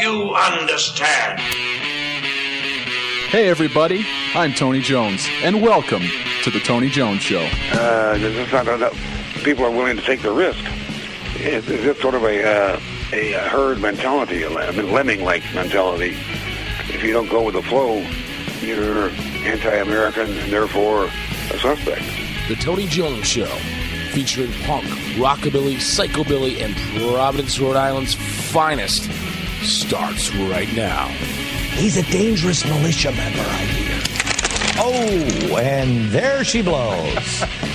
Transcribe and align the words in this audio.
you 0.00 0.34
understand? 0.34 1.40
Hey, 3.30 3.48
everybody, 3.48 4.04
I'm 4.34 4.52
Tony 4.52 4.80
Jones, 4.80 5.26
and 5.42 5.62
welcome 5.62 6.02
to 6.42 6.50
The 6.50 6.60
Tony 6.60 6.88
Jones 6.88 7.22
Show. 7.22 7.48
Uh, 7.72 8.18
there's 8.18 8.34
just 8.34 8.52
not 8.52 8.68
enough 8.68 8.94
people 9.42 9.64
are 9.64 9.70
willing 9.70 9.96
to 9.96 10.02
take 10.02 10.22
the 10.22 10.30
risk. 10.30 10.64
It's, 11.36 11.68
it's 11.68 11.82
just 11.82 12.00
sort 12.00 12.14
of 12.14 12.24
a, 12.24 12.44
uh, 12.44 12.80
a 13.12 13.32
herd 13.48 13.80
mentality, 13.80 14.42
a 14.42 14.50
lemming-like 14.50 15.42
mentality. 15.54 16.16
If 16.88 17.02
you 17.02 17.12
don't 17.12 17.28
go 17.28 17.42
with 17.42 17.54
the 17.54 17.62
flow, 17.62 18.06
you're 18.60 19.08
anti-American 19.44 20.30
and 20.30 20.52
therefore 20.52 21.06
a 21.50 21.58
suspect. 21.58 22.02
The 22.48 22.54
Tony 22.56 22.86
Jones 22.86 23.26
Show, 23.26 23.46
featuring 24.12 24.52
punk, 24.64 24.84
rockabilly, 25.16 25.76
psychobilly, 25.76 26.60
and 26.60 26.76
Providence, 27.00 27.58
Rhode 27.58 27.76
Island's 27.76 28.14
finest, 28.14 29.08
starts 29.62 30.34
right 30.34 30.72
now. 30.74 31.06
He's 31.74 31.96
a 31.96 32.02
dangerous 32.10 32.64
militia 32.64 33.12
member, 33.12 33.40
I 33.40 33.64
hear. 33.64 34.00
Oh, 34.78 35.56
and 35.58 36.10
there 36.10 36.44
she 36.44 36.62
blows. 36.62 37.44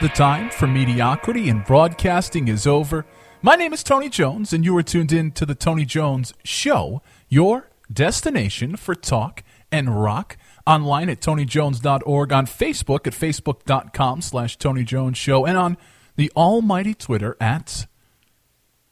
the 0.00 0.08
time 0.08 0.50
for 0.50 0.66
mediocrity 0.66 1.48
in 1.48 1.60
broadcasting 1.60 2.48
is 2.48 2.66
over. 2.66 3.04
My 3.42 3.54
name 3.54 3.72
is 3.72 3.82
Tony 3.82 4.08
Jones, 4.08 4.52
and 4.52 4.64
you 4.64 4.76
are 4.76 4.82
tuned 4.82 5.12
in 5.12 5.30
to 5.32 5.44
the 5.44 5.54
Tony 5.54 5.84
Jones 5.84 6.32
Show, 6.42 7.02
your 7.28 7.68
destination 7.92 8.76
for 8.76 8.94
talk 8.94 9.42
and 9.70 10.02
rock. 10.02 10.36
Online 10.66 11.10
at 11.10 11.20
tonyjones.org, 11.20 12.32
on 12.32 12.46
Facebook 12.46 13.06
at 13.06 13.12
facebook.com 13.12 14.22
slash 14.22 14.56
Tony 14.56 14.84
Jones 14.84 15.18
Show, 15.18 15.44
and 15.44 15.58
on 15.58 15.76
the 16.16 16.32
almighty 16.34 16.94
Twitter 16.94 17.36
at 17.40 17.86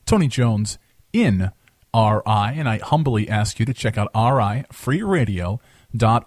Tony 0.04 0.28
Jones 0.28 0.78
in 1.12 1.52
RI. 1.94 2.22
And 2.26 2.68
I 2.68 2.80
humbly 2.82 3.28
ask 3.28 3.58
you 3.58 3.66
to 3.66 3.74
check 3.74 3.96
out 3.96 4.10
RI 4.14 4.64
Free 4.70 5.02
Radio 5.02 5.60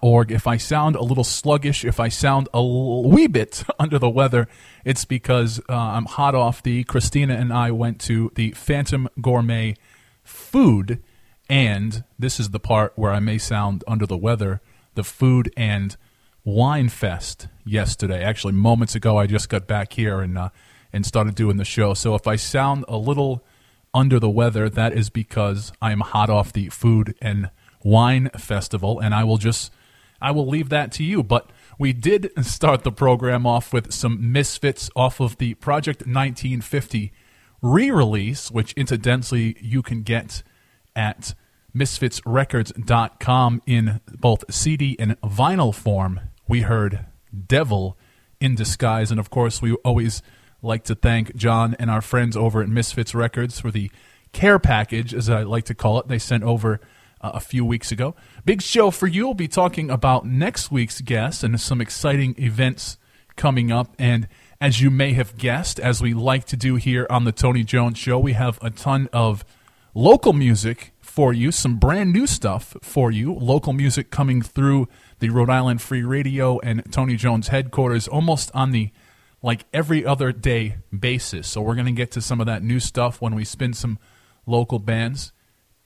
org. 0.02 0.32
If 0.32 0.46
I 0.46 0.56
sound 0.56 0.96
a 0.96 1.02
little 1.02 1.24
sluggish, 1.24 1.84
if 1.84 1.98
I 2.00 2.08
sound 2.08 2.48
a 2.54 2.64
wee 2.64 3.26
bit 3.26 3.64
under 3.78 3.98
the 3.98 4.10
weather, 4.10 4.48
it's 4.84 5.04
because 5.04 5.60
uh, 5.68 5.74
I'm 5.74 6.06
hot 6.06 6.34
off 6.34 6.62
the. 6.62 6.84
Christina 6.84 7.34
and 7.34 7.52
I 7.52 7.70
went 7.70 8.00
to 8.02 8.30
the 8.34 8.52
Phantom 8.52 9.08
Gourmet 9.20 9.76
Food, 10.24 11.02
and 11.48 12.04
this 12.18 12.40
is 12.40 12.50
the 12.50 12.60
part 12.60 12.92
where 12.96 13.12
I 13.12 13.20
may 13.20 13.38
sound 13.38 13.84
under 13.86 14.06
the 14.06 14.16
weather 14.16 14.60
the 14.96 15.04
Food 15.04 15.52
and 15.56 15.96
Wine 16.44 16.88
Fest 16.88 17.46
yesterday. 17.64 18.24
Actually, 18.24 18.54
moments 18.54 18.96
ago, 18.96 19.16
I 19.18 19.26
just 19.26 19.48
got 19.48 19.68
back 19.68 19.92
here 19.92 20.20
and, 20.20 20.36
uh, 20.36 20.48
and 20.92 21.06
started 21.06 21.36
doing 21.36 21.58
the 21.58 21.64
show. 21.64 21.94
So 21.94 22.16
if 22.16 22.26
I 22.26 22.34
sound 22.36 22.84
a 22.88 22.96
little 22.96 23.44
under 23.94 24.18
the 24.18 24.30
weather, 24.30 24.68
that 24.68 24.92
is 24.92 25.10
because 25.10 25.72
I 25.80 25.92
am 25.92 26.00
hot 26.00 26.28
off 26.28 26.52
the 26.52 26.68
Food 26.70 27.14
and 27.20 27.50
Wine 27.86 28.30
Festival, 28.36 28.98
and 28.98 29.14
I 29.14 29.22
will 29.22 29.38
just 29.38 29.72
I 30.20 30.32
will 30.32 30.46
leave 30.46 30.70
that 30.70 30.90
to 30.92 31.04
you. 31.04 31.22
But 31.22 31.50
we 31.78 31.92
did 31.92 32.32
start 32.44 32.82
the 32.82 32.90
program 32.90 33.46
off 33.46 33.72
with 33.72 33.92
some 33.92 34.32
misfits 34.32 34.90
off 34.96 35.20
of 35.20 35.38
the 35.38 35.54
Project 35.54 36.00
1950 36.00 37.12
re-release, 37.62 38.50
which 38.50 38.72
incidentally 38.72 39.56
you 39.60 39.82
can 39.82 40.02
get 40.02 40.42
at 40.96 41.34
misfitsrecords.com 41.74 43.62
in 43.66 44.00
both 44.18 44.52
CD 44.52 44.96
and 44.98 45.20
vinyl 45.20 45.74
form. 45.74 46.20
We 46.48 46.62
heard 46.62 47.06
Devil 47.46 47.96
in 48.40 48.56
Disguise, 48.56 49.10
and 49.10 49.20
of 49.20 49.30
course 49.30 49.62
we 49.62 49.74
always 49.76 50.22
like 50.60 50.82
to 50.84 50.94
thank 50.96 51.36
John 51.36 51.76
and 51.78 51.90
our 51.90 52.00
friends 52.00 52.36
over 52.36 52.62
at 52.62 52.68
Misfits 52.68 53.14
Records 53.14 53.60
for 53.60 53.70
the 53.70 53.90
care 54.32 54.58
package, 54.58 55.14
as 55.14 55.30
I 55.30 55.42
like 55.44 55.64
to 55.66 55.74
call 55.74 56.00
it. 56.00 56.08
They 56.08 56.18
sent 56.18 56.42
over 56.42 56.80
uh, 57.20 57.32
a 57.34 57.40
few 57.40 57.64
weeks 57.64 57.90
ago. 57.92 58.14
Big 58.44 58.62
show 58.62 58.90
for 58.90 59.06
you. 59.06 59.26
We'll 59.26 59.34
be 59.34 59.48
talking 59.48 59.90
about 59.90 60.26
next 60.26 60.70
week's 60.70 61.00
guests 61.00 61.42
and 61.42 61.60
some 61.60 61.80
exciting 61.80 62.34
events 62.38 62.98
coming 63.36 63.70
up. 63.70 63.94
And 63.98 64.28
as 64.60 64.80
you 64.80 64.90
may 64.90 65.12
have 65.12 65.36
guessed, 65.36 65.78
as 65.78 66.00
we 66.00 66.14
like 66.14 66.44
to 66.46 66.56
do 66.56 66.76
here 66.76 67.06
on 67.10 67.24
The 67.24 67.32
Tony 67.32 67.62
Jones 67.62 67.98
Show, 67.98 68.18
we 68.18 68.32
have 68.32 68.58
a 68.62 68.70
ton 68.70 69.08
of 69.12 69.44
local 69.94 70.32
music 70.32 70.92
for 71.00 71.32
you, 71.32 71.50
some 71.50 71.76
brand 71.76 72.12
new 72.12 72.26
stuff 72.26 72.76
for 72.82 73.10
you, 73.10 73.32
local 73.32 73.72
music 73.72 74.10
coming 74.10 74.42
through 74.42 74.88
the 75.18 75.30
Rhode 75.30 75.48
Island 75.48 75.80
Free 75.80 76.02
Radio 76.02 76.58
and 76.60 76.82
Tony 76.92 77.16
Jones 77.16 77.48
headquarters 77.48 78.06
almost 78.06 78.50
on 78.54 78.72
the 78.72 78.90
like 79.42 79.64
every 79.72 80.04
other 80.04 80.32
day 80.32 80.76
basis. 80.98 81.46
So 81.48 81.62
we're 81.62 81.74
going 81.74 81.86
to 81.86 81.92
get 81.92 82.10
to 82.12 82.20
some 82.20 82.40
of 82.40 82.46
that 82.46 82.62
new 82.62 82.80
stuff 82.80 83.20
when 83.20 83.34
we 83.34 83.44
spin 83.44 83.72
some 83.72 83.98
local 84.44 84.78
bands. 84.78 85.32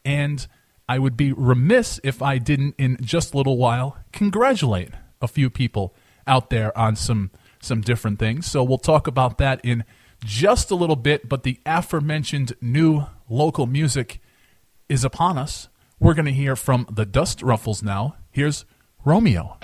And 0.04 0.46
I 0.90 0.98
would 0.98 1.16
be 1.16 1.32
remiss 1.32 2.00
if 2.02 2.20
I 2.20 2.38
didn't, 2.38 2.74
in 2.76 2.96
just 3.00 3.32
a 3.32 3.36
little 3.36 3.56
while, 3.56 3.96
congratulate 4.12 4.90
a 5.22 5.28
few 5.28 5.48
people 5.48 5.94
out 6.26 6.50
there 6.50 6.76
on 6.76 6.96
some 6.96 7.30
some 7.60 7.80
different 7.80 8.18
things. 8.18 8.50
So 8.50 8.64
we'll 8.64 8.78
talk 8.78 9.06
about 9.06 9.38
that 9.38 9.60
in 9.62 9.84
just 10.24 10.68
a 10.72 10.74
little 10.74 10.96
bit. 10.96 11.28
But 11.28 11.44
the 11.44 11.60
aforementioned 11.64 12.56
new 12.60 13.04
local 13.28 13.66
music 13.66 14.20
is 14.88 15.04
upon 15.04 15.38
us. 15.38 15.68
We're 16.00 16.14
going 16.14 16.26
to 16.26 16.32
hear 16.32 16.56
from 16.56 16.88
the 16.90 17.06
Dust 17.06 17.40
Ruffles 17.40 17.84
now. 17.84 18.16
Here's 18.32 18.64
Romeo. 19.04 19.59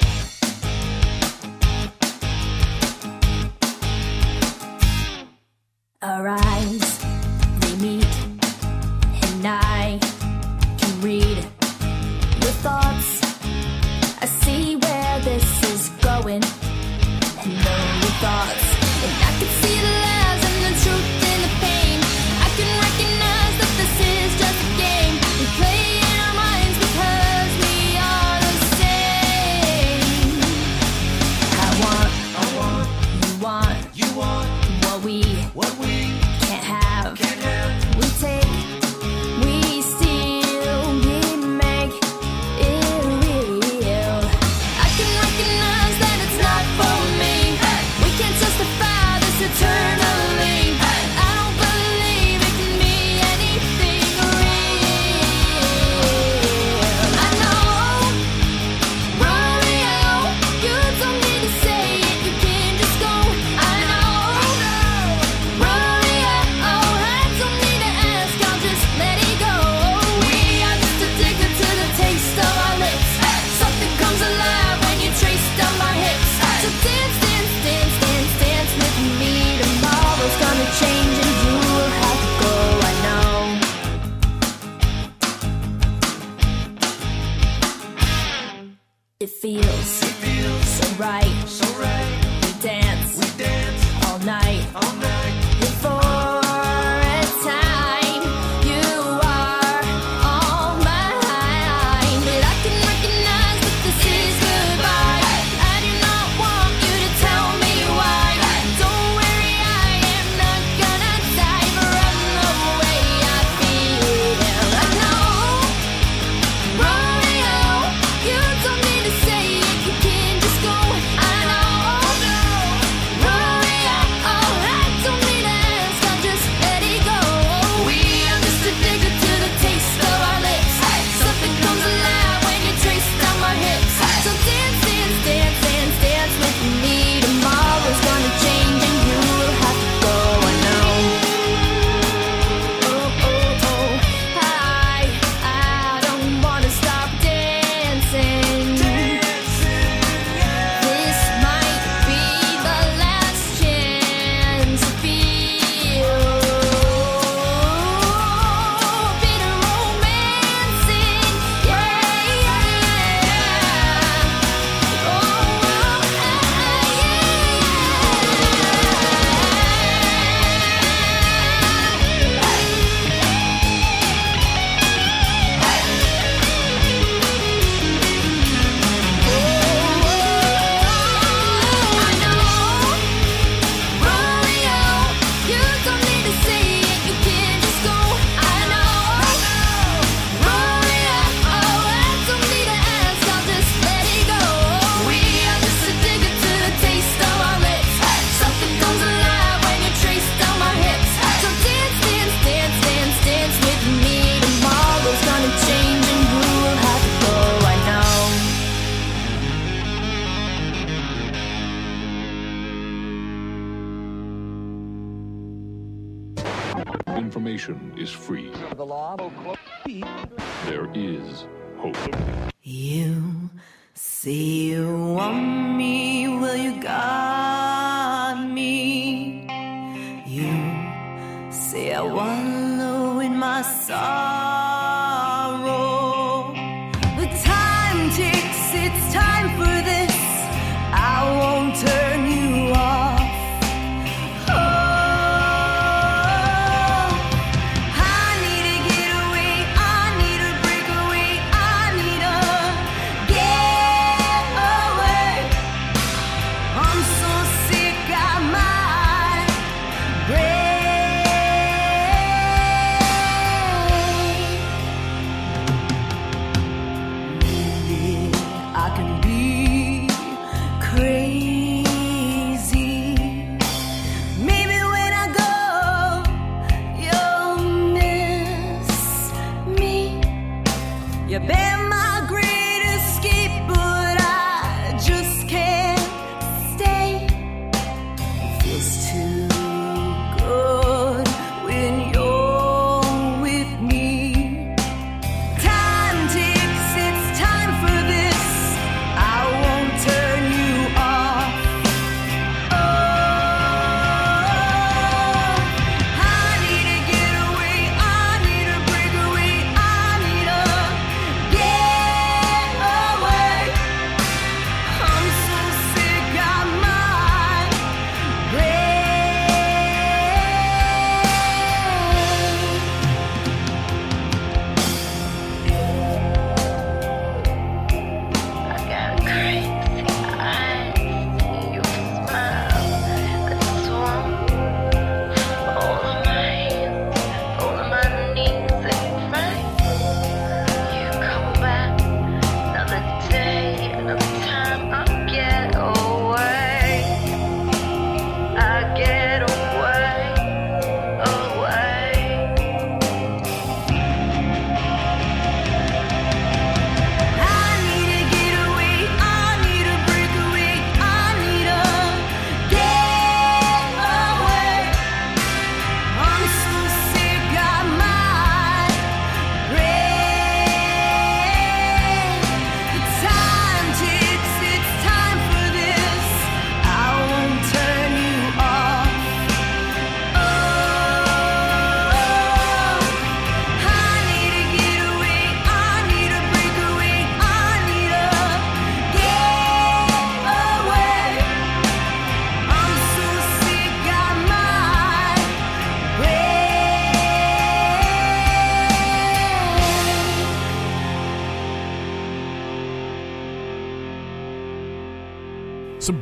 See, 231.76 231.92
I 231.92 232.00
wanna 232.00 232.78
know 232.78 233.20
in 233.20 233.36
my 233.36 233.60
soul. 233.60 234.65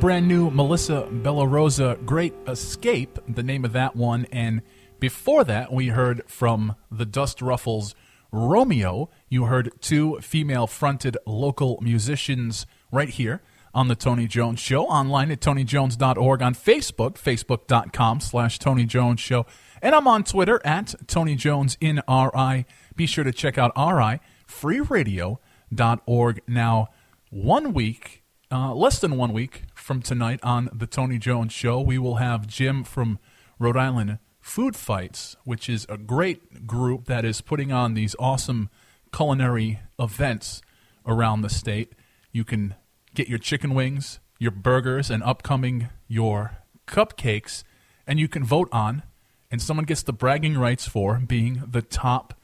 Melissa 0.05 1.07
Bella 1.09 1.47
Rosa, 1.47 1.97
Great 2.05 2.35
Escape, 2.47 3.17
the 3.27 3.41
name 3.41 3.65
of 3.65 3.73
that 3.73 3.95
one. 3.95 4.27
And 4.31 4.61
before 4.99 5.43
that, 5.45 5.73
we 5.73 5.87
heard 5.87 6.21
from 6.27 6.75
the 6.91 7.07
Dust 7.07 7.41
Ruffles 7.41 7.95
Romeo. 8.31 9.09
You 9.29 9.45
heard 9.45 9.71
two 9.81 10.19
female 10.21 10.67
fronted 10.67 11.17
local 11.25 11.79
musicians 11.81 12.67
right 12.91 13.09
here 13.09 13.41
on 13.73 13.87
the 13.87 13.95
Tony 13.95 14.27
Jones 14.27 14.59
Show, 14.59 14.85
online 14.85 15.31
at 15.31 15.39
tonyjones.org, 15.39 16.39
on 16.39 16.53
Facebook, 16.53 17.15
facebook.com 17.15 18.19
slash 18.19 18.59
Tony 18.59 18.85
Jones 18.85 19.19
Show. 19.19 19.47
And 19.81 19.95
I'm 19.95 20.07
on 20.07 20.23
Twitter 20.23 20.61
at 20.63 20.93
Tony 21.07 21.33
Jones 21.33 21.79
in 21.81 22.03
RI. 22.07 22.67
Be 22.95 23.07
sure 23.07 23.23
to 23.23 23.31
check 23.31 23.57
out 23.57 23.71
RI, 23.75 24.19
freeradio.org. 24.47 26.41
Now, 26.47 26.89
one 27.31 27.73
week, 27.73 28.21
uh, 28.51 28.73
less 28.73 28.99
than 28.99 29.17
one 29.17 29.33
week 29.33 29.63
from 29.73 30.01
tonight 30.01 30.39
on 30.43 30.69
the 30.73 30.87
Tony 30.87 31.17
Jones 31.17 31.51
Show, 31.51 31.81
we 31.81 31.97
will 31.97 32.15
have 32.15 32.47
Jim 32.47 32.83
from 32.83 33.19
Rhode 33.59 33.77
Island 33.77 34.19
Food 34.39 34.75
Fights, 34.75 35.35
which 35.43 35.67
is 35.69 35.85
a 35.89 35.97
great 35.97 36.67
group 36.67 37.05
that 37.05 37.25
is 37.25 37.41
putting 37.41 37.71
on 37.71 37.95
these 37.95 38.15
awesome 38.19 38.69
culinary 39.11 39.79
events 39.99 40.61
around 41.05 41.41
the 41.41 41.49
state. 41.49 41.93
You 42.31 42.43
can 42.43 42.75
get 43.15 43.27
your 43.27 43.39
chicken 43.39 43.73
wings, 43.73 44.19
your 44.37 44.51
burgers, 44.51 45.09
and 45.09 45.23
upcoming 45.23 45.89
your 46.07 46.57
cupcakes, 46.87 47.63
and 48.05 48.19
you 48.19 48.27
can 48.27 48.43
vote 48.43 48.69
on, 48.71 49.03
and 49.49 49.61
someone 49.61 49.85
gets 49.85 50.03
the 50.03 50.13
bragging 50.13 50.57
rights 50.57 50.87
for 50.87 51.17
being 51.19 51.63
the 51.67 51.81
top 51.81 52.39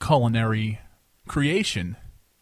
culinary 0.00 0.80
creation 1.26 1.96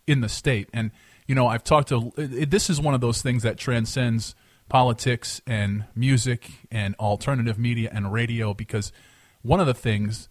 in 0.07 0.21
the 0.21 0.29
state. 0.29 0.69
And 0.73 0.91
you 1.29 1.35
know, 1.35 1.47
I've 1.47 1.63
talked 1.63 1.91
to 1.91 2.13
it, 2.17 2.51
this 2.51 2.69
is 2.69 2.81
one 2.81 2.95
of 2.95 3.01
those 3.01 3.23
things 3.23 3.45
that 3.45 3.59
transcends 3.59 4.35
politics 4.69 5.41
and 5.47 5.85
music 5.95 6.51
and 6.71 6.95
alternative 6.97 7.59
media 7.59 7.91
and 7.93 8.13
radio 8.13 8.55
because 8.55 8.91
one 9.43 9.61
of 9.61 9.67
the 9.67 9.75
things 9.75 10.29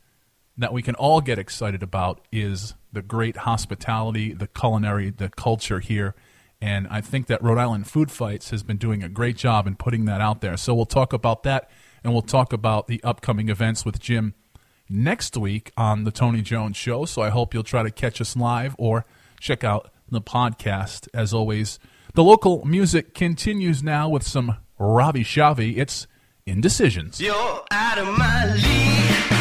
that 0.57 0.73
we 0.73 0.81
can 0.81 0.95
all 0.95 1.21
get 1.21 1.37
excited 1.37 1.83
about 1.83 2.25
is 2.31 2.73
the 2.91 3.03
great 3.03 3.37
hospitality, 3.37 4.33
the 4.33 4.47
culinary, 4.47 5.11
the 5.11 5.29
culture 5.29 5.79
here. 5.79 6.15
And 6.59 6.87
I 6.89 7.01
think 7.01 7.27
that 7.27 7.43
Rhode 7.43 7.59
Island 7.59 7.87
Food 7.87 8.09
Fights 8.09 8.49
has 8.49 8.63
been 8.63 8.77
doing 8.77 9.03
a 9.03 9.09
great 9.09 9.37
job 9.37 9.67
in 9.67 9.75
putting 9.75 10.05
that 10.05 10.19
out 10.19 10.41
there. 10.41 10.57
So 10.57 10.73
we'll 10.73 10.87
talk 10.87 11.13
about 11.13 11.43
that 11.43 11.69
and 12.03 12.11
we'll 12.11 12.23
talk 12.23 12.51
about 12.51 12.87
the 12.87 13.03
upcoming 13.03 13.49
events 13.49 13.85
with 13.85 13.99
Jim 13.99 14.33
next 14.89 15.37
week 15.37 15.71
on 15.77 16.05
the 16.05 16.11
Tony 16.11 16.41
Jones 16.41 16.75
Show. 16.75 17.05
So 17.05 17.21
I 17.21 17.29
hope 17.29 17.53
you'll 17.53 17.61
try 17.61 17.83
to 17.83 17.91
catch 17.91 18.19
us 18.19 18.35
live 18.35 18.75
or 18.79 19.05
check 19.39 19.63
out 19.63 19.91
the 20.09 20.21
podcast. 20.21 21.07
As 21.13 21.33
always, 21.33 21.79
the 22.13 22.23
local 22.23 22.65
music 22.65 23.13
continues 23.13 23.83
now 23.83 24.09
with 24.09 24.23
some 24.23 24.57
Ravi 24.79 25.23
Shavi. 25.23 25.77
It's 25.77 26.07
Indecisions. 26.45 27.19
You're 27.19 27.63
out 27.71 27.97
of 27.97 28.17
my 28.17 28.53
league, 28.53 29.36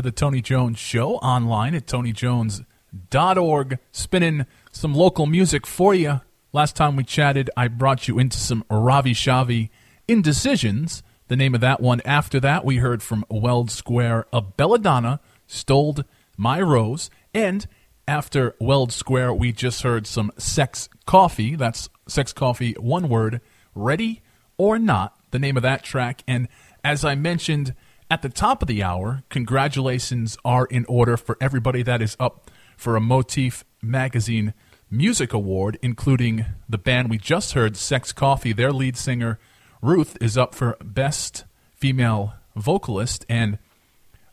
to 0.00 0.08
the 0.08 0.16
Tony 0.16 0.40
Jones 0.40 0.78
Show 0.78 1.16
online 1.16 1.74
at 1.74 1.86
tonyjones.org, 1.86 3.78
spinning 3.92 4.46
some 4.72 4.94
local 4.94 5.26
music 5.26 5.66
for 5.66 5.94
you. 5.94 6.22
Last 6.54 6.74
time 6.74 6.96
we 6.96 7.04
chatted, 7.04 7.50
I 7.54 7.68
brought 7.68 8.08
you 8.08 8.18
into 8.18 8.38
some 8.38 8.64
Ravi 8.70 9.12
Shavi 9.12 9.68
Indecisions. 10.08 11.02
The 11.28 11.36
name 11.36 11.54
of 11.54 11.60
that 11.60 11.80
one. 11.80 12.00
After 12.06 12.40
that, 12.40 12.64
we 12.64 12.78
heard 12.78 13.02
from 13.02 13.26
Weld 13.28 13.70
Square, 13.70 14.26
A 14.32 14.40
Belladonna, 14.40 15.20
Stole 15.46 15.98
My 16.38 16.62
Rose. 16.62 17.10
And 17.34 17.66
after 18.08 18.56
Weld 18.58 18.92
Square, 18.92 19.34
we 19.34 19.52
just 19.52 19.82
heard 19.82 20.06
some 20.06 20.32
Sex 20.38 20.88
Coffee. 21.04 21.56
That's 21.56 21.90
Sex 22.08 22.32
Coffee, 22.32 22.72
one 22.72 23.10
word, 23.10 23.42
Ready 23.74 24.22
or 24.56 24.78
Not, 24.78 25.14
the 25.30 25.38
name 25.38 25.58
of 25.58 25.62
that 25.62 25.84
track. 25.84 26.22
And 26.26 26.48
as 26.82 27.04
I 27.04 27.14
mentioned 27.14 27.74
at 28.10 28.22
the 28.22 28.28
top 28.28 28.60
of 28.60 28.68
the 28.68 28.82
hour, 28.82 29.22
congratulations 29.28 30.36
are 30.44 30.66
in 30.66 30.84
order 30.86 31.16
for 31.16 31.36
everybody 31.40 31.82
that 31.84 32.02
is 32.02 32.16
up 32.18 32.50
for 32.76 32.96
a 32.96 33.00
Motif 33.00 33.64
Magazine 33.80 34.52
Music 34.90 35.32
Award, 35.32 35.78
including 35.80 36.44
the 36.68 36.78
band 36.78 37.08
we 37.08 37.18
just 37.18 37.52
heard, 37.52 37.76
Sex 37.76 38.12
Coffee. 38.12 38.52
Their 38.52 38.72
lead 38.72 38.96
singer, 38.96 39.38
Ruth, 39.80 40.18
is 40.20 40.36
up 40.36 40.56
for 40.56 40.76
Best 40.82 41.44
Female 41.72 42.34
Vocalist. 42.56 43.24
And 43.28 43.58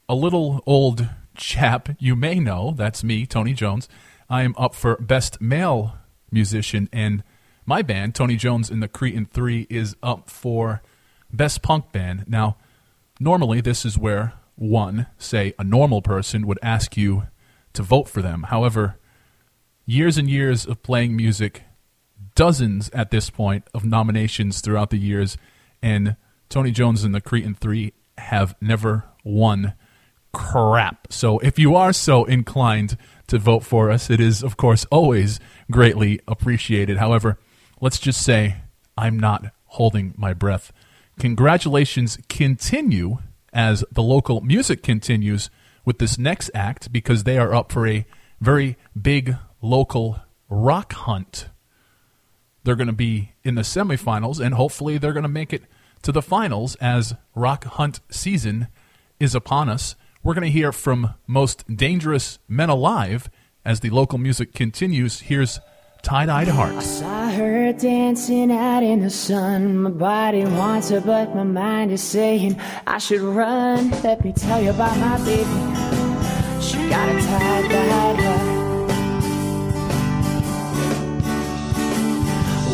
a 0.10 0.16
little 0.16 0.64
old 0.66 1.08
chap 1.36 1.90
you 2.00 2.16
may 2.16 2.40
know, 2.40 2.74
that's 2.76 3.04
me, 3.04 3.28
Tony 3.28 3.54
Jones. 3.54 3.88
I 4.28 4.42
am 4.42 4.56
up 4.58 4.74
for 4.74 4.98
Best 4.98 5.40
Male 5.40 5.94
Musician, 6.32 6.90
and 6.92 7.24
my 7.66 7.82
band, 7.84 8.16
Tony 8.16 8.38
Jones 8.38 8.72
and 8.72 8.82
the 8.82 8.88
Cretan 8.88 9.26
Three, 9.26 9.68
is 9.70 9.96
up 10.02 10.30
for 10.30 10.82
Best 11.32 11.62
Punk 11.62 11.92
Band. 11.92 12.26
Now, 12.28 12.58
normally 13.20 13.62
this 13.62 13.86
is 13.86 13.98
where 13.98 14.34
one, 14.56 15.08
say 15.18 15.54
a 15.60 15.64
normal 15.64 16.02
person, 16.02 16.48
would 16.48 16.60
ask 16.62 16.98
you 16.98 17.28
to 17.74 17.84
vote 17.84 18.08
for 18.10 18.22
them. 18.22 18.44
However, 18.44 18.98
years 19.86 20.18
and 20.18 20.30
years 20.30 20.66
of 20.66 20.82
playing 20.84 21.16
music, 21.16 21.64
dozens 22.36 22.90
at 22.90 23.12
this 23.12 23.30
point 23.30 23.66
of 23.74 23.86
nominations 23.86 24.62
throughout 24.62 24.90
the 24.90 24.98
years, 24.98 25.38
and 25.82 26.16
Tony 26.50 26.72
Jones 26.72 27.04
and 27.04 27.14
the 27.14 27.22
Cretan 27.22 27.56
Three 27.56 27.94
have 28.18 28.56
never 28.62 29.06
won 29.24 29.74
crap. 30.34 31.12
So 31.12 31.40
if 31.40 31.60
you 31.60 31.76
are 31.76 31.94
so 31.94 32.26
inclined 32.26 32.98
to 33.28 33.38
vote 33.38 33.64
for 33.64 33.92
us, 33.92 34.10
it 34.10 34.20
is, 34.20 34.44
of 34.44 34.58
course, 34.58 34.86
always 34.86 35.40
greatly 35.70 36.20
appreciated. 36.28 36.98
However, 36.98 37.38
let's 37.82 38.00
just 38.00 38.22
say 38.24 38.58
I'm 38.98 39.20
not 39.20 39.46
holding 39.66 40.14
my 40.18 40.34
breath. 40.34 40.72
Congratulations 41.20 42.18
continue 42.30 43.18
as 43.52 43.84
the 43.92 44.04
local 44.04 44.42
music 44.42 44.84
continues 44.84 45.50
with 45.84 45.98
this 45.98 46.18
next 46.18 46.52
act 46.54 46.92
because 46.92 47.24
they 47.24 47.38
are 47.38 47.54
up 47.54 47.72
for 47.72 47.88
a 47.88 48.06
very 48.40 48.78
big 49.00 49.36
local 49.62 50.20
rock 50.50 50.94
hunt. 50.94 51.50
They're 52.64 52.76
going 52.76 52.88
to 52.88 52.94
be 52.94 53.34
in 53.44 53.56
the 53.56 53.62
semifinals, 53.62 54.40
and 54.40 54.54
hopefully, 54.54 54.98
they're 54.98 55.14
going 55.14 55.24
to 55.24 55.30
make 55.30 55.54
it 55.54 55.64
to 56.02 56.12
the 56.12 56.22
finals 56.22 56.76
as 56.76 57.16
Rock 57.34 57.64
Hunt 57.64 58.02
season 58.10 58.68
is 59.20 59.34
upon 59.34 59.70
us. 59.70 59.96
We're 60.22 60.34
going 60.34 60.44
to 60.44 60.52
hear 60.52 60.72
from 60.72 61.14
Most 61.26 61.64
Dangerous 61.74 62.40
Men 62.48 62.70
Alive 62.70 63.30
as 63.64 63.80
the 63.80 63.90
local 63.90 64.18
music 64.18 64.54
continues. 64.54 65.22
Here's 65.22 65.60
Tie 66.02 66.26
Dyed 66.26 66.50
I 66.50 66.52
Heart. 66.52 67.27
Her 67.38 67.72
dancing 67.72 68.52
out 68.52 68.82
in 68.82 69.02
the 69.02 69.12
sun. 69.12 69.78
My 69.78 69.92
body 69.92 70.44
wants 70.44 70.90
her, 70.90 71.00
but 71.00 71.36
my 71.36 71.44
mind 71.44 71.92
is 71.92 72.02
saying 72.02 72.60
I 72.88 72.98
should 72.98 73.22
run. 73.22 73.92
Let 74.02 74.26
me 74.26 74.34
tell 74.34 74.60
you 74.62 74.72
about 74.72 74.98
my 74.98 75.18
baby. 75.24 75.44
She 76.60 76.78
got 76.90 77.08
a 77.10 77.14
that 77.14 77.90
heart. 77.94 78.18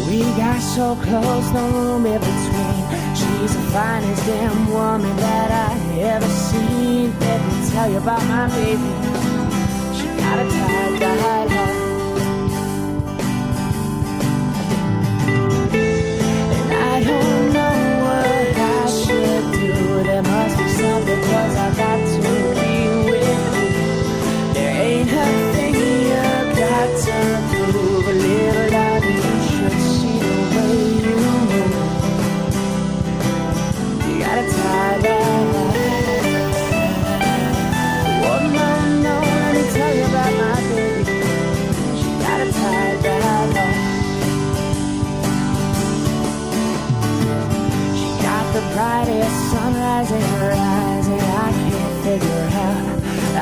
We 0.08 0.20
got 0.38 0.60
so 0.62 0.96
close, 0.96 1.52
no 1.52 1.68
room 1.70 2.06
in 2.06 2.22
between. 2.22 2.84
She's 3.20 3.54
the 3.56 3.64
finest 3.74 4.26
damn 4.26 4.72
woman 4.72 5.16
that 5.18 5.52
I 5.52 6.00
ever 6.00 6.30
seen. 6.30 7.20
Let 7.20 7.42
me 7.46 7.70
tell 7.72 7.92
you 7.92 7.98
about 7.98 8.24
my 8.28 8.48
baby. 8.56 8.92
She 9.98 10.08
got 10.24 10.40
a 10.40 10.50
tied 10.50 11.02
that 11.02 11.20
heart. 11.20 11.83
Be 21.16 21.22
cause 21.28 21.56
I 21.58 21.76
got 21.76 22.00
to 22.10 22.18
be 22.22 22.36
with 23.10 23.28
you. 23.30 23.84
There 24.54 24.76
ain't 24.84 25.12
a 25.12 25.26
thing 25.54 25.76
you 25.76 26.56
got 26.60 26.90
to 27.06 27.16
prove. 27.50 28.08
A 28.08 28.14
little 28.14 28.72
love 28.72 29.06
you 29.06 29.22
should 29.50 29.80
see 29.94 30.20
the 30.20 30.36
way 30.56 30.78
you 31.06 31.16
move. 31.52 31.94
You 34.08 34.20
gotta 34.20 34.46
tie 34.52 35.00
that 35.02 35.24
no, 38.54 38.68
no, 39.04 39.16
let 39.22 39.56
me 39.56 39.64
tell 39.74 39.96
you 39.98 40.06
about 40.06 40.34
my 40.42 40.56
baby. 40.70 41.16
She 42.00 42.10
tie 42.54 42.98
that 43.04 43.24
She 47.98 48.08
got 48.24 48.46
the 48.54 48.62
brightest 48.74 49.52
sunrise 49.52 50.12
in 50.12 50.22
her 50.22 50.54
eyes, 50.54 50.83
figure 52.04 52.50
out 52.52 52.84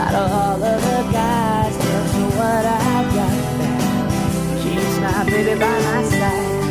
out 0.02 0.14
of 0.14 0.32
all 0.32 0.64
of 0.64 0.82
the 0.88 1.00
guys 1.12 1.74
just 1.84 2.16
what 2.38 2.64
I 2.64 3.02
got 3.18 3.38
now. 3.58 4.62
She's 4.62 4.96
my 5.00 5.24
baby 5.26 5.60
by 5.60 5.78
my 5.88 6.02
side. 6.04 6.62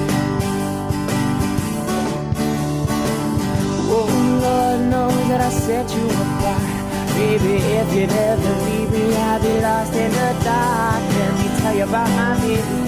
Oh 3.91 4.09
Lord 4.45 4.81
knows 4.93 5.29
that 5.31 5.41
I 5.41 5.51
set 5.51 5.87
you 5.97 6.07
apart. 6.23 6.63
Baby, 7.19 7.55
if 7.81 7.89
you'd 7.93 8.13
ever 8.13 8.55
leave 8.67 8.91
me, 8.93 9.05
I'd 9.17 9.43
be 9.43 9.55
lost 9.61 9.93
in 9.93 10.13
the 10.13 10.31
dark. 10.45 11.03
Let 11.19 11.33
me 11.41 11.47
tell 11.59 11.75
you 11.75 11.85
about 11.91 12.11
my 12.21 12.39
baby. 12.41 12.81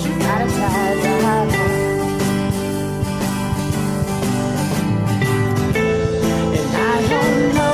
She 0.00 0.10
got 0.22 0.40
a 0.42 0.48
tied 0.58 0.96
to 1.02 1.12
heart. 1.26 1.50
And 6.58 6.70
I 6.76 6.96
don't 7.10 7.54
know 7.56 7.65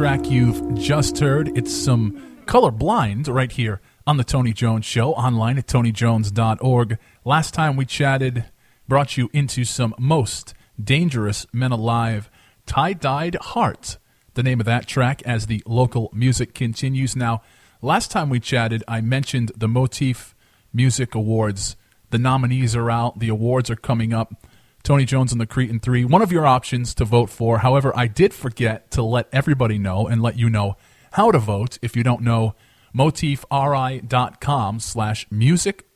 track 0.00 0.30
you've 0.30 0.74
just 0.76 1.18
heard. 1.18 1.54
It's 1.58 1.70
some 1.70 2.42
colorblind 2.46 3.28
right 3.28 3.52
here 3.52 3.82
on 4.06 4.16
the 4.16 4.24
Tony 4.24 4.54
Jones 4.54 4.86
Show, 4.86 5.12
online 5.12 5.58
at 5.58 5.66
tonyjones.org. 5.66 6.98
Last 7.26 7.52
time 7.52 7.76
we 7.76 7.84
chatted, 7.84 8.46
brought 8.88 9.18
you 9.18 9.28
into 9.34 9.66
some 9.66 9.94
most 9.98 10.54
dangerous 10.82 11.44
men 11.52 11.70
alive, 11.70 12.30
tie 12.64 12.94
dyed 12.94 13.34
heart. 13.34 13.98
The 14.32 14.42
name 14.42 14.58
of 14.58 14.64
that 14.64 14.86
track 14.86 15.20
as 15.26 15.48
the 15.48 15.62
local 15.66 16.08
music 16.14 16.54
continues. 16.54 17.14
Now, 17.14 17.42
last 17.82 18.10
time 18.10 18.30
we 18.30 18.40
chatted, 18.40 18.82
I 18.88 19.02
mentioned 19.02 19.52
the 19.54 19.68
Motif 19.68 20.34
Music 20.72 21.14
Awards. 21.14 21.76
The 22.08 22.16
nominees 22.16 22.74
are 22.74 22.90
out, 22.90 23.18
the 23.18 23.28
awards 23.28 23.68
are 23.68 23.76
coming 23.76 24.14
up. 24.14 24.46
Tony 24.82 25.04
Jones 25.04 25.32
and 25.32 25.40
the 25.40 25.46
Cretan 25.46 25.80
Three, 25.80 26.04
one 26.04 26.22
of 26.22 26.32
your 26.32 26.46
options 26.46 26.94
to 26.94 27.04
vote 27.04 27.30
for. 27.30 27.58
However, 27.58 27.92
I 27.96 28.06
did 28.06 28.32
forget 28.32 28.90
to 28.92 29.02
let 29.02 29.28
everybody 29.32 29.78
know 29.78 30.06
and 30.06 30.22
let 30.22 30.38
you 30.38 30.48
know 30.50 30.76
how 31.12 31.30
to 31.30 31.38
vote. 31.38 31.78
If 31.82 31.96
you 31.96 32.02
don't 32.02 32.22
know 32.22 32.54
motifri.com 32.96 34.80
slash 34.80 35.26
music 35.30 35.86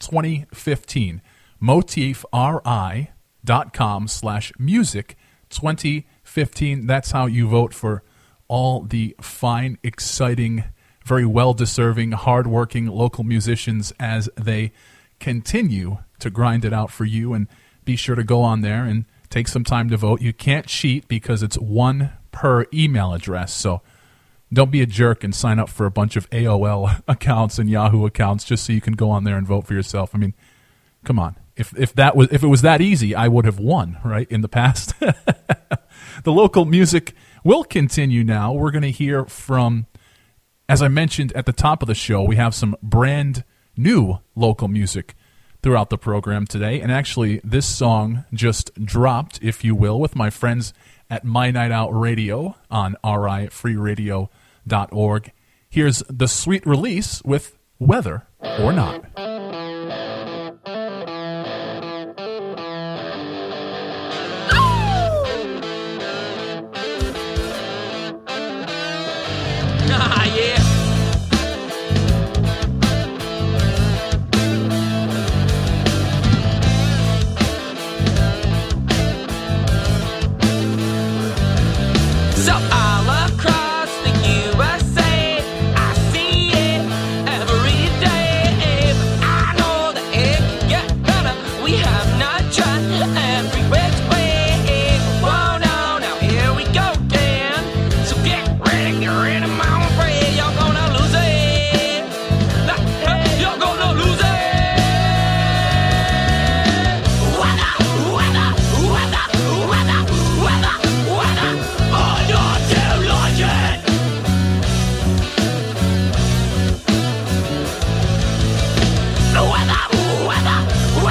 2015 0.00 1.22
motifri.com 1.62 3.08
slash 4.08 4.52
music 4.58 5.16
2015 5.48 6.86
that's 6.88 7.12
how 7.12 7.26
you 7.26 7.46
vote 7.46 7.72
for 7.72 8.02
all 8.48 8.82
the 8.82 9.14
fine 9.20 9.78
exciting 9.84 10.64
very 11.04 11.26
well 11.26 11.54
deserving 11.54 12.12
hardworking 12.12 12.86
local 12.86 13.24
musicians 13.24 13.92
as 13.98 14.28
they 14.36 14.72
continue 15.20 15.98
to 16.18 16.30
grind 16.30 16.64
it 16.64 16.72
out 16.72 16.90
for 16.90 17.04
you. 17.04 17.32
And 17.32 17.48
be 17.84 17.96
sure 17.96 18.14
to 18.14 18.24
go 18.24 18.42
on 18.42 18.60
there 18.60 18.84
and 18.84 19.04
take 19.30 19.48
some 19.48 19.64
time 19.64 19.88
to 19.90 19.96
vote. 19.96 20.20
You 20.20 20.32
can't 20.32 20.66
cheat 20.66 21.08
because 21.08 21.42
it's 21.42 21.56
one 21.56 22.12
per 22.30 22.66
email 22.72 23.12
address. 23.12 23.52
So 23.52 23.82
don't 24.52 24.70
be 24.70 24.82
a 24.82 24.86
jerk 24.86 25.24
and 25.24 25.34
sign 25.34 25.58
up 25.58 25.68
for 25.68 25.86
a 25.86 25.90
bunch 25.90 26.16
of 26.16 26.28
AOL 26.30 27.02
accounts 27.08 27.58
and 27.58 27.70
Yahoo 27.70 28.04
accounts 28.06 28.44
just 28.44 28.64
so 28.64 28.72
you 28.72 28.80
can 28.80 28.94
go 28.94 29.10
on 29.10 29.24
there 29.24 29.36
and 29.36 29.46
vote 29.46 29.66
for 29.66 29.74
yourself. 29.74 30.14
I 30.14 30.18
mean, 30.18 30.34
come 31.04 31.18
on. 31.18 31.36
If 31.56 31.76
if 31.78 31.94
that 31.94 32.16
was 32.16 32.28
if 32.30 32.42
it 32.42 32.46
was 32.46 32.62
that 32.62 32.80
easy, 32.80 33.14
I 33.14 33.28
would 33.28 33.44
have 33.44 33.58
won, 33.58 33.98
right? 34.04 34.26
In 34.30 34.40
the 34.40 34.48
past. 34.48 34.98
the 35.00 36.32
local 36.32 36.64
music 36.64 37.14
will 37.44 37.64
continue 37.64 38.24
now. 38.24 38.52
We're 38.52 38.70
going 38.70 38.82
to 38.82 38.90
hear 38.90 39.26
from 39.26 39.86
as 40.68 40.80
I 40.80 40.88
mentioned 40.88 41.32
at 41.34 41.44
the 41.44 41.52
top 41.52 41.82
of 41.82 41.88
the 41.88 41.94
show, 41.94 42.22
we 42.22 42.36
have 42.36 42.54
some 42.54 42.74
brand 42.82 43.44
new 43.76 44.18
local 44.34 44.68
music 44.68 45.14
throughout 45.62 45.90
the 45.90 45.98
program 45.98 46.46
today. 46.46 46.80
And 46.80 46.90
actually, 46.90 47.42
this 47.44 47.66
song 47.66 48.24
just 48.32 48.74
dropped, 48.74 49.38
if 49.42 49.62
you 49.64 49.74
will, 49.74 50.00
with 50.00 50.16
my 50.16 50.30
friends 50.30 50.72
at 51.08 51.24
My 51.24 51.50
Night 51.50 51.70
Out 51.70 51.90
Radio 51.90 52.56
on 52.70 52.96
rifreeradio.org. 53.04 55.32
Here's 55.68 56.02
the 56.08 56.28
sweet 56.28 56.66
release 56.66 57.22
with 57.22 57.58
Whether 57.78 58.26
or 58.40 58.72
Not. 58.72 59.04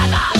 Weather, 0.01 0.30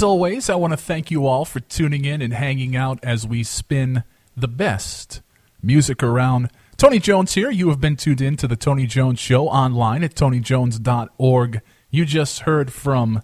As 0.00 0.04
always, 0.04 0.48
I 0.48 0.54
want 0.54 0.72
to 0.72 0.78
thank 0.78 1.10
you 1.10 1.26
all 1.26 1.44
for 1.44 1.60
tuning 1.60 2.06
in 2.06 2.22
and 2.22 2.32
hanging 2.32 2.74
out 2.74 2.98
as 3.02 3.26
we 3.26 3.42
spin 3.42 4.02
the 4.34 4.48
best 4.48 5.20
music 5.62 6.02
around. 6.02 6.50
Tony 6.78 6.98
Jones 6.98 7.34
here. 7.34 7.50
You 7.50 7.68
have 7.68 7.82
been 7.82 7.96
tuned 7.96 8.22
in 8.22 8.38
to 8.38 8.48
the 8.48 8.56
Tony 8.56 8.86
Jones 8.86 9.20
Show 9.20 9.46
online 9.48 10.02
at 10.02 10.14
tonyjones.org. 10.14 11.60
You 11.90 12.06
just 12.06 12.40
heard 12.40 12.72
from 12.72 13.20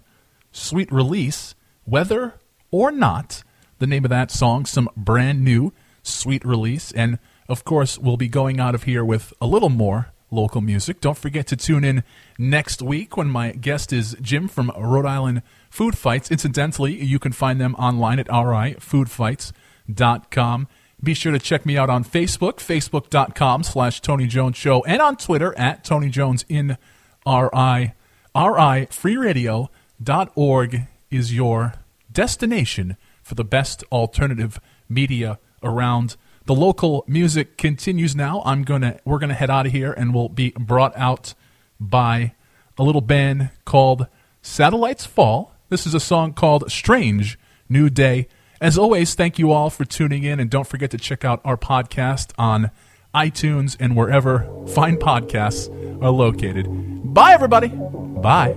Sweet 0.51 0.91
Release, 0.91 1.55
Whether 1.85 2.35
or 2.69 2.91
Not, 2.91 3.41
the 3.79 3.87
name 3.87 4.05
of 4.05 4.09
that 4.09 4.29
song, 4.29 4.67
some 4.67 4.87
brand 4.95 5.43
new 5.43 5.73
Sweet 6.03 6.45
Release. 6.45 6.91
And 6.91 7.17
of 7.49 7.63
course, 7.63 7.97
we'll 7.97 8.17
be 8.17 8.27
going 8.27 8.59
out 8.59 8.75
of 8.75 8.83
here 8.83 9.03
with 9.03 9.33
a 9.41 9.47
little 9.47 9.69
more 9.69 10.13
local 10.29 10.61
music. 10.61 11.01
Don't 11.01 11.17
forget 11.17 11.47
to 11.47 11.55
tune 11.55 11.83
in 11.83 12.03
next 12.37 12.79
week 12.81 13.17
when 13.17 13.29
my 13.29 13.51
guest 13.51 13.93
is 13.93 14.15
Jim 14.21 14.47
from 14.47 14.71
Rhode 14.77 15.05
Island 15.05 15.43
Food 15.69 15.95
Fights. 15.97 16.31
Incidentally, 16.31 17.03
you 17.03 17.19
can 17.19 17.31
find 17.31 17.61
them 17.61 17.75
online 17.75 18.19
at 18.19 18.27
rifoodfights.com. 18.27 20.67
Be 21.01 21.13
sure 21.13 21.31
to 21.31 21.39
check 21.39 21.63
me 21.65 21.77
out 21.77 21.91
on 21.91 22.03
Facebook, 22.03 22.55
facebook.com 22.55 23.63
slash 23.63 24.01
Tony 24.01 24.25
Jones 24.25 24.57
Show, 24.57 24.83
and 24.85 24.99
on 25.01 25.15
Twitter 25.15 25.55
at 25.57 25.83
Tony 25.83 26.09
Jones 26.09 26.43
in 26.49 26.77
RI. 27.25 27.93
RI 28.35 28.87
freeradio.org 28.89 30.81
is 31.09 31.33
your 31.33 31.73
destination 32.11 32.97
for 33.21 33.35
the 33.35 33.43
best 33.43 33.83
alternative 33.91 34.59
media 34.89 35.37
around. 35.61 36.17
The 36.47 36.55
local 36.55 37.03
music 37.07 37.57
continues 37.57 38.15
now. 38.15 38.41
I'm 38.45 38.63
gonna 38.63 39.01
we're 39.03 39.19
gonna 39.19 39.33
head 39.33 39.49
out 39.49 39.65
of 39.65 39.73
here 39.73 39.91
and 39.91 40.13
we'll 40.13 40.29
be 40.29 40.53
brought 40.57 40.95
out 40.95 41.33
by 41.77 42.35
a 42.77 42.83
little 42.83 43.01
band 43.01 43.49
called 43.65 44.07
Satellites 44.41 45.05
Fall. 45.05 45.53
This 45.67 45.85
is 45.85 45.93
a 45.93 45.99
song 45.99 46.31
called 46.31 46.71
Strange 46.71 47.37
New 47.67 47.89
Day. 47.89 48.29
As 48.61 48.77
always, 48.77 49.13
thank 49.13 49.37
you 49.37 49.51
all 49.51 49.69
for 49.69 49.83
tuning 49.83 50.23
in 50.23 50.39
and 50.39 50.49
don't 50.49 50.65
forget 50.65 50.89
to 50.91 50.97
check 50.97 51.25
out 51.25 51.41
our 51.43 51.57
podcast 51.57 52.31
on 52.37 52.71
iTunes 53.13 53.75
and 53.77 53.97
wherever 53.97 54.47
fine 54.69 54.95
podcasts 54.95 55.67
are 56.01 56.11
located. 56.11 56.65
Bye 57.13 57.33
everybody. 57.33 57.67
Bye. 57.67 58.55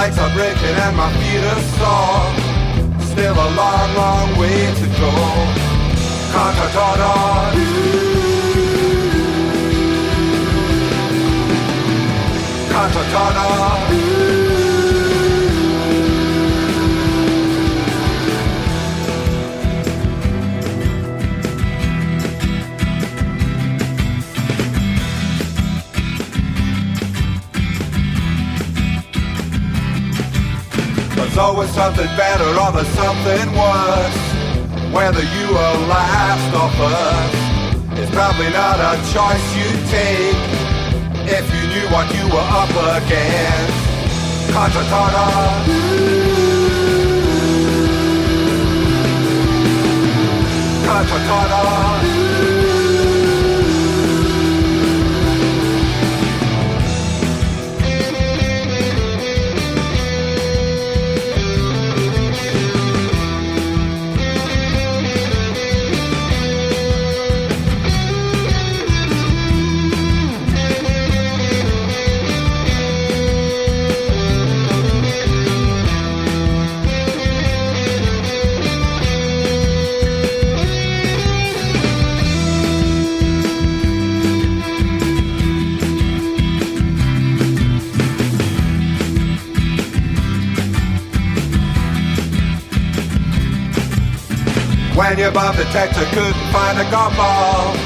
Legs 0.00 0.16
are 0.16 0.32
breaking 0.32 0.76
and 0.86 0.96
my 0.96 1.12
feet 1.12 1.44
are 1.44 1.60
sore. 1.76 2.32
Still 3.12 3.34
a 3.34 3.48
long, 3.54 3.94
long 3.94 4.38
way 4.38 4.72
to 4.80 4.86
go. 4.98 5.12
Contra 6.32 6.68
There's 13.92 13.99
always 31.50 31.70
something 31.70 32.06
better 32.16 32.44
or 32.44 32.70
there's 32.70 32.86
something 32.94 33.46
worse. 33.58 34.18
Whether 34.94 35.24
you 35.36 35.48
are 35.64 35.78
last 35.90 36.46
or 36.54 36.70
first, 36.78 37.34
it's 37.98 38.10
probably 38.14 38.50
not 38.50 38.78
a 38.78 38.94
choice 39.10 39.46
you'd 39.58 39.84
take. 39.90 40.38
If 41.26 41.44
you 41.54 41.62
knew 41.72 41.86
what 41.90 42.06
you 42.14 42.24
were 42.34 42.48
up 42.62 42.70
against, 43.02 43.78
Contra 44.52 44.84
Contra 51.26 52.09
your 95.20 95.32
bomb 95.32 95.54
detector 95.54 96.04
couldn't 96.16 96.48
find 96.50 96.80
a 96.80 96.90
golf 96.90 97.14
ball, 97.14 97.76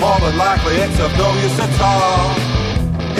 more 0.00 0.18
than 0.24 0.34
likely 0.38 0.76
it's 0.76 0.98
of 0.98 1.12
no 1.18 1.28
use 1.44 1.60
at 1.60 1.68
all. 1.78 2.32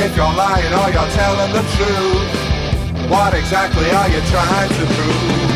If 0.01 0.17
you're 0.17 0.33
lying 0.33 0.73
or 0.73 0.89
you're 0.89 1.13
telling 1.13 1.53
the 1.53 1.61
truth, 1.77 3.11
what 3.11 3.35
exactly 3.35 3.91
are 3.91 4.09
you 4.09 4.23
trying 4.33 4.71
to 4.71 4.87
prove? 4.97 5.53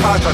Contra 0.00 0.32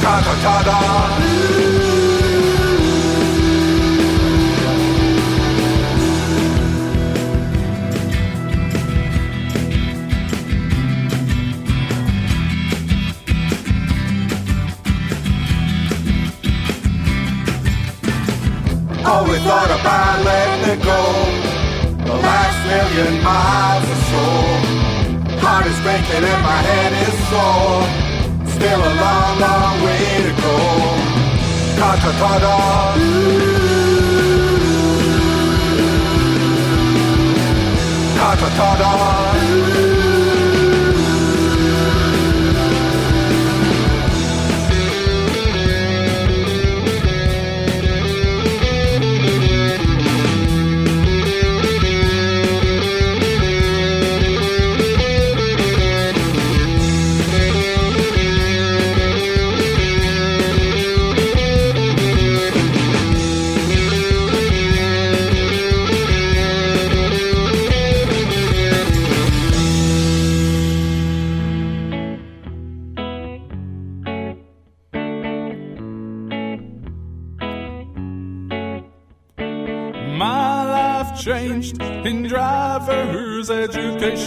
Contra 0.00 1.47
letting 20.24 20.64
it 20.72 20.80
go. 20.82 21.00
The 22.04 22.14
last 22.14 22.58
million 22.66 23.22
miles 23.22 23.86
or 23.94 24.00
so. 24.10 24.24
Heart 25.44 25.66
is 25.66 25.78
breaking 25.80 26.24
and 26.32 26.42
my 26.42 26.60
head 26.68 26.92
is 27.06 27.16
sore. 27.30 27.82
Still 28.56 28.80
a 28.80 28.92
long, 29.04 29.34
long 29.40 29.76
way 29.84 30.04
to 30.26 30.32
go. 30.42 30.56
Contra 31.78 32.12
Contra 38.18 39.97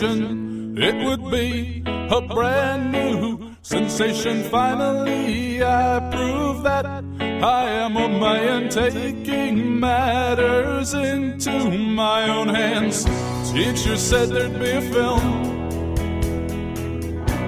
It 0.03 1.05
would 1.05 1.29
be 1.29 1.83
a 1.85 2.21
brand 2.21 2.91
new 2.91 3.55
sensation. 3.61 4.41
Finally, 4.45 5.63
I 5.63 5.99
prove 6.11 6.63
that 6.63 6.87
I 6.87 7.69
am 7.69 7.95
a 7.95 8.09
man 8.09 8.69
taking 8.69 9.79
matters 9.79 10.95
into 10.95 11.69
my 11.69 12.27
own 12.27 12.47
hands. 12.47 13.05
Teacher 13.51 13.95
said 13.95 14.29
there'd 14.29 14.59
be 14.59 14.71
a 14.71 14.81
film. 14.81 15.21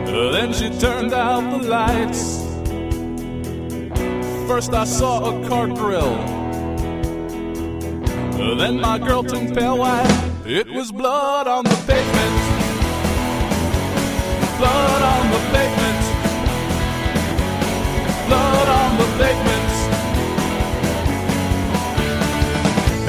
Then 0.06 0.54
she 0.54 0.70
turned 0.78 1.12
out 1.12 1.42
the 1.58 1.68
lights. 1.68 2.44
First, 4.48 4.74
I 4.74 4.84
saw 4.84 5.32
a 5.32 5.48
car 5.48 5.68
grill. 5.70 6.16
Then 8.58 8.80
my 8.80 9.00
girl 9.00 9.24
turned 9.24 9.56
pale 9.56 9.80
white. 9.80 10.30
It 10.46 10.68
was 10.70 10.92
blood 10.92 11.48
on 11.48 11.64
the 11.64 11.76
pavement. 11.88 12.03
Blood 14.58 15.02
on 15.02 15.32
the 15.32 15.40
pavement. 15.54 16.04
Blood 18.28 18.70
on 18.80 18.92
the 18.98 19.08
pavement. 19.20 19.72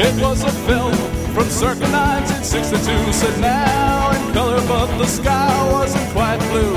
It 0.07 0.15
was 0.23 0.43
a 0.43 0.51
film 0.67 0.95
from 1.35 1.49
circa 1.51 1.87
1962. 1.87 3.13
Said 3.13 3.41
now 3.41 4.11
in 4.17 4.33
color, 4.33 4.61
but 4.67 4.87
the 4.99 5.07
sky 5.07 5.73
wasn't 5.73 6.11
quite 6.13 6.41
blue. 6.51 6.77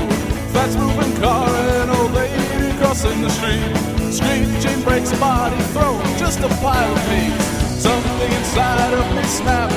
Fast 0.52 0.78
moving 0.78 1.14
car 1.16 1.48
and 1.48 1.90
old 1.90 2.12
lady 2.12 2.76
crossing 2.78 3.22
the 3.22 3.30
street. 3.30 3.74
Screeching 4.12 4.82
brakes, 4.82 5.12
body 5.18 5.60
thrown, 5.72 6.00
just 6.18 6.40
a 6.40 6.48
pile 6.60 6.92
of 6.92 7.08
meat. 7.10 7.32
Something 7.80 8.32
inside 8.32 8.94
of 8.94 9.06
me 9.16 9.22
snapped. 9.24 9.74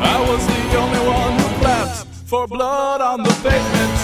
I 0.00 0.20
was 0.28 0.46
the 0.46 0.76
only 0.76 1.02
one 1.06 1.38
who 1.38 1.55
for 2.26 2.48
blood 2.48 3.00
on 3.00 3.22
the 3.22 3.30
pavement. 3.44 3.96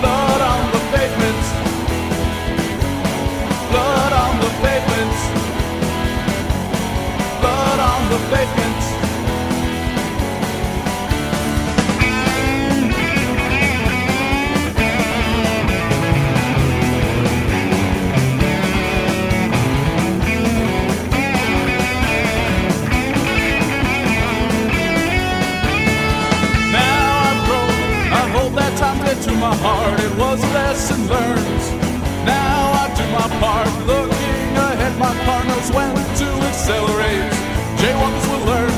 Blood 0.00 0.40
on 0.52 0.72
the 0.72 0.80
pavement. 0.92 1.44
Blood 3.70 4.12
on 4.12 4.40
the 4.40 4.50
pavement. 4.64 5.16
Blood 7.40 7.80
on 7.80 8.10
the 8.10 8.18
pavement. 8.36 8.83
To 29.34 29.40
my 29.40 29.54
heart, 29.56 30.00
it 30.00 30.14
was 30.16 30.42
a 30.42 30.50
lesson 30.54 31.08
learned. 31.08 31.64
Now 32.24 32.82
I 32.82 32.86
do 32.94 33.04
my 33.18 33.28
part, 33.42 33.68
looking 33.86 34.56
ahead, 34.56 34.94
my 34.98 35.14
partners 35.26 35.68
when 35.74 35.94
to 36.20 36.28
accelerate. 36.50 37.32
Jaywalkers 37.80 38.26
will 38.30 38.44
learn 38.52 38.74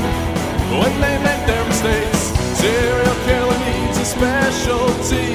when 0.81 0.93
they 1.01 1.17
make 1.29 1.43
their 1.47 1.65
mistakes. 1.67 2.33
Serial 2.61 3.19
killer 3.27 3.59
needs 3.67 3.99
a 3.99 4.05
specialty. 4.05 5.31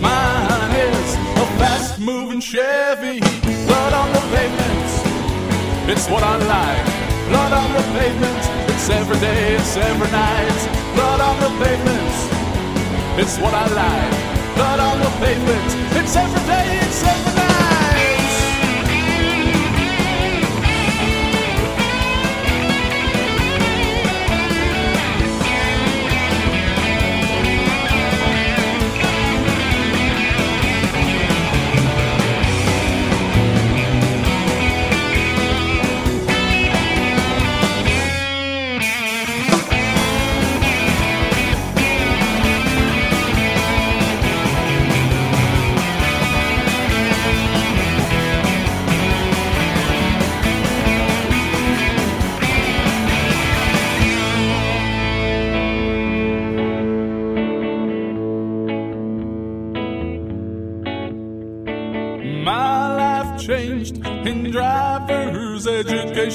Mine 0.00 0.72
is 0.90 1.08
a 1.44 1.46
fast 1.58 2.00
moving 2.00 2.40
Chevy. 2.40 3.20
Blood 3.68 3.92
on 3.92 4.08
the 4.16 4.22
pavement, 4.34 4.90
it's 5.90 6.06
what 6.10 6.22
I 6.22 6.36
like. 6.56 6.86
Blood 7.30 7.52
on 7.52 7.68
the 7.72 7.84
pavement, 7.96 8.42
it's 8.70 8.90
every 8.90 9.18
day, 9.20 9.54
it's 9.54 9.76
every 9.76 10.10
night. 10.10 10.60
Blood 10.94 11.20
on 11.20 11.36
the 11.40 11.50
pavement, 11.64 12.33
it's 13.18 13.38
what 13.38 13.54
I 13.54 13.66
like. 13.68 14.54
Blood 14.56 14.80
on 14.80 14.98
the 15.00 15.10
pavement, 15.20 15.96
it's 15.98 16.16
every 16.16 16.40
day, 16.46 16.78
it's 16.82 17.02
every 17.02 17.33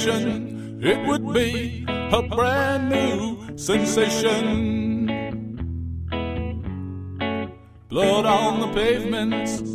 It 0.01 1.05
would 1.07 1.33
be 1.33 1.83
a 1.87 2.21
brand 2.21 2.89
new 2.89 3.57
sensation. 3.57 5.05
Blood 7.89 8.25
on 8.25 8.61
the 8.61 8.67
pavement. 8.67 9.68